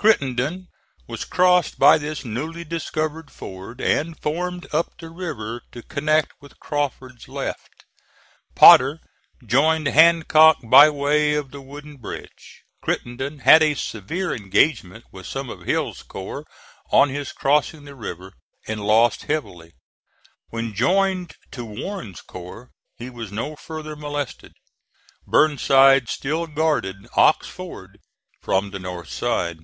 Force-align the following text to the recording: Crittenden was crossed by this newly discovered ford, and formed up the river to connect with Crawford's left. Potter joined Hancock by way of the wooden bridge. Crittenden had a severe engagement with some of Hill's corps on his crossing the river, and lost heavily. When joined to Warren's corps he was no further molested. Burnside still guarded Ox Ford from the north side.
Crittenden 0.00 0.68
was 1.08 1.24
crossed 1.24 1.76
by 1.76 1.98
this 1.98 2.24
newly 2.24 2.62
discovered 2.62 3.32
ford, 3.32 3.80
and 3.80 4.16
formed 4.22 4.68
up 4.72 4.96
the 4.96 5.10
river 5.10 5.60
to 5.72 5.82
connect 5.82 6.34
with 6.40 6.60
Crawford's 6.60 7.26
left. 7.26 7.84
Potter 8.54 9.00
joined 9.44 9.88
Hancock 9.88 10.58
by 10.62 10.88
way 10.88 11.34
of 11.34 11.50
the 11.50 11.60
wooden 11.60 11.96
bridge. 11.96 12.62
Crittenden 12.80 13.40
had 13.40 13.60
a 13.60 13.74
severe 13.74 14.32
engagement 14.32 15.04
with 15.10 15.26
some 15.26 15.50
of 15.50 15.62
Hill's 15.62 16.04
corps 16.04 16.46
on 16.92 17.08
his 17.08 17.32
crossing 17.32 17.84
the 17.84 17.96
river, 17.96 18.34
and 18.68 18.78
lost 18.86 19.24
heavily. 19.24 19.72
When 20.50 20.74
joined 20.74 21.34
to 21.50 21.64
Warren's 21.64 22.20
corps 22.20 22.70
he 22.96 23.10
was 23.10 23.32
no 23.32 23.56
further 23.56 23.96
molested. 23.96 24.52
Burnside 25.26 26.08
still 26.08 26.46
guarded 26.46 27.08
Ox 27.16 27.48
Ford 27.48 27.98
from 28.40 28.70
the 28.70 28.78
north 28.78 29.08
side. 29.08 29.58